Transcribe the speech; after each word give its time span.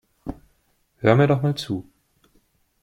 Hör 0.97 1.15
mir 1.15 1.27
doch 1.27 1.41
mal 1.43 1.53
zu. 1.55 1.85